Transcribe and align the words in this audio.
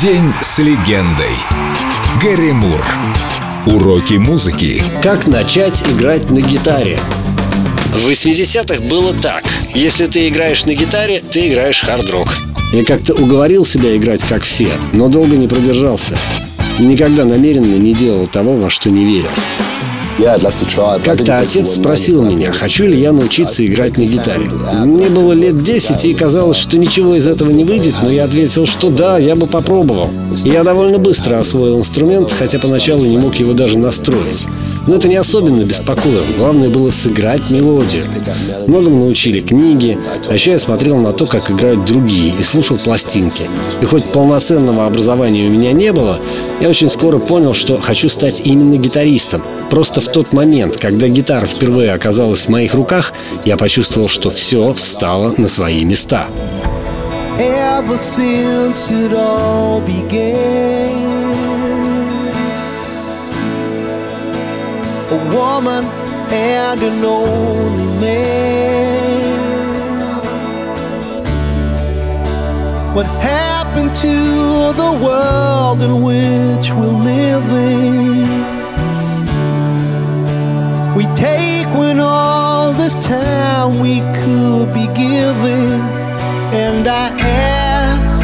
День 0.00 0.32
с 0.40 0.58
легендой. 0.58 1.34
Гэри 2.20 2.52
Мур. 2.52 2.82
Уроки 3.66 4.14
музыки. 4.14 4.82
Как 5.02 5.26
начать 5.26 5.82
играть 5.86 6.30
на 6.30 6.40
гитаре? 6.40 6.98
В 7.92 8.08
80-х 8.08 8.82
было 8.84 9.12
так. 9.12 9.44
Если 9.74 10.06
ты 10.06 10.28
играешь 10.28 10.64
на 10.64 10.74
гитаре, 10.74 11.20
ты 11.20 11.48
играешь 11.48 11.82
хард-рок. 11.82 12.28
Я 12.72 12.84
как-то 12.84 13.12
уговорил 13.12 13.66
себя 13.66 13.94
играть 13.94 14.22
как 14.22 14.44
все, 14.44 14.70
но 14.94 15.08
долго 15.08 15.36
не 15.36 15.46
продержался. 15.46 16.16
Никогда 16.78 17.26
намеренно 17.26 17.76
не 17.76 17.92
делал 17.92 18.26
того, 18.26 18.56
во 18.56 18.70
что 18.70 18.88
не 18.88 19.04
верил. 19.04 19.30
Как-то 21.04 21.38
отец 21.38 21.74
спросил 21.74 22.22
меня, 22.22 22.52
хочу 22.52 22.86
ли 22.86 22.96
я 23.00 23.12
научиться 23.12 23.66
играть 23.66 23.98
на 23.98 24.02
гитаре. 24.02 24.48
Мне 24.84 25.08
было 25.08 25.32
лет 25.32 25.58
10, 25.58 26.04
и 26.04 26.14
казалось, 26.14 26.58
что 26.58 26.78
ничего 26.78 27.14
из 27.14 27.26
этого 27.26 27.50
не 27.50 27.64
выйдет, 27.64 27.94
но 28.02 28.10
я 28.10 28.24
ответил, 28.24 28.66
что 28.66 28.90
да, 28.90 29.18
я 29.18 29.34
бы 29.34 29.46
попробовал. 29.46 30.10
Я 30.44 30.62
довольно 30.62 30.98
быстро 30.98 31.40
освоил 31.40 31.78
инструмент, 31.78 32.30
хотя 32.30 32.60
поначалу 32.60 33.04
не 33.04 33.18
мог 33.18 33.34
его 33.34 33.52
даже 33.52 33.78
настроить. 33.78 34.46
Но 34.86 34.96
это 34.96 35.08
не 35.08 35.16
особенно 35.16 35.62
беспокоило. 35.62 36.24
Главное 36.36 36.68
было 36.68 36.90
сыграть 36.90 37.50
мелодию. 37.50 38.04
Многому 38.66 39.04
научили 39.04 39.40
книги, 39.40 39.98
а 40.28 40.34
еще 40.34 40.52
я 40.52 40.58
смотрел 40.58 40.98
на 40.98 41.12
то, 41.12 41.26
как 41.26 41.50
играют 41.50 41.84
другие, 41.84 42.34
и 42.38 42.42
слушал 42.42 42.78
пластинки. 42.78 43.44
И 43.80 43.84
хоть 43.84 44.04
полноценного 44.06 44.86
образования 44.86 45.46
у 45.46 45.50
меня 45.50 45.72
не 45.72 45.92
было, 45.92 46.18
я 46.60 46.68
очень 46.68 46.88
скоро 46.88 47.18
понял, 47.18 47.54
что 47.54 47.80
хочу 47.80 48.08
стать 48.08 48.42
именно 48.44 48.76
гитаристом. 48.76 49.42
Просто 49.70 50.00
в 50.00 50.08
тот 50.08 50.32
момент, 50.32 50.76
когда 50.76 51.08
гитара 51.08 51.46
впервые 51.46 51.92
оказалась 51.92 52.42
в 52.42 52.48
моих 52.48 52.74
руках, 52.74 53.12
я 53.44 53.56
почувствовал, 53.56 54.08
что 54.08 54.30
все 54.30 54.74
встало 54.74 55.32
на 55.38 55.48
свои 55.48 55.84
места. 55.84 56.26
Ever 57.38 57.96
since 57.96 58.90
it 58.90 59.14
all 59.14 59.80
began 59.80 61.61
woman 65.42 65.84
and 66.30 66.80
an 66.90 67.04
only 67.04 67.86
man. 68.00 69.32
What 72.96 73.06
happened 73.36 73.92
to 74.06 74.16
the 74.82 74.92
world 75.06 75.78
in 75.86 75.94
which 76.08 76.66
we're 76.76 76.98
living? 77.14 78.28
We 80.98 81.04
take 81.28 81.70
when 81.80 81.98
all 81.98 82.72
this 82.82 82.94
time 83.18 83.70
we 83.84 83.94
could 84.18 84.68
be 84.78 84.86
giving, 85.04 85.80
and 86.64 86.82
I 87.04 87.06
ask 87.88 88.22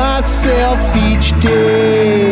myself 0.00 0.78
each 1.08 1.28
day. 1.42 2.29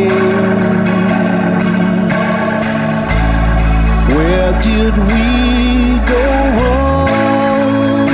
Did 4.61 4.95
we 5.09 5.99
go 6.07 6.25
wrong? 6.57 8.09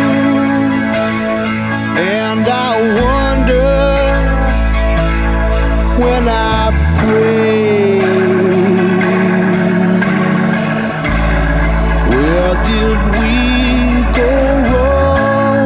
And 1.96 2.46
I 2.46 2.72
wonder 3.02 3.70
when 6.02 6.24
I 6.28 6.70
pray, 7.00 8.00
where 12.10 12.54
did 12.70 12.98
we 13.18 13.34
go 14.20 14.32
wrong? 14.70 15.64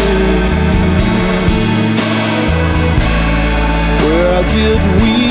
where 4.05 4.43
did 4.55 4.81
we? 5.03 5.30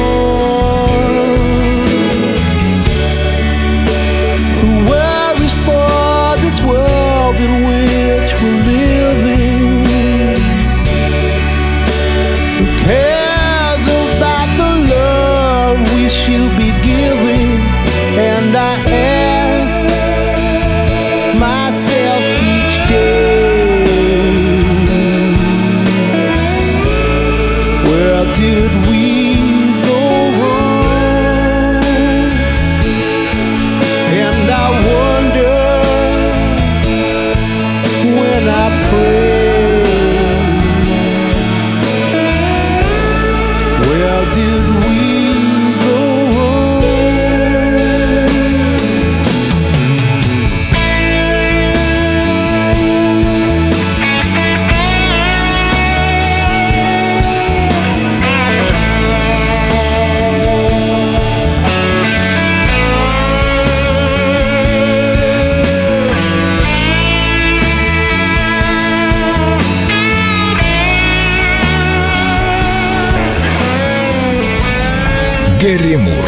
who 4.59 4.69
worries 4.89 5.57
for 5.67 6.37
this 6.43 6.59
world 6.63 7.37
in 7.37 7.53
which 7.69 8.31
we're 8.41 8.63
living. 8.65 9.85
Who 12.59 12.67
cares 12.87 13.85
about 13.87 14.49
the 14.57 14.71
love 14.95 15.77
we 15.95 16.09
should 16.09 16.53
be 16.57 16.71
giving? 16.83 17.61
And 18.19 18.57
I 18.57 18.78
Гэри 75.61 75.97
Мур. 75.97 76.25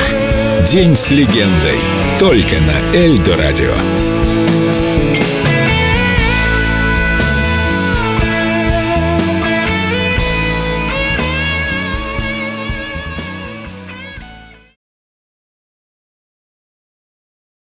День 0.67 0.97
с 0.97 1.12
легендой. 1.12 1.79
Только 2.19 2.56
на 2.61 2.97
Эльдо 2.97 3.37
радио. 3.37 4.10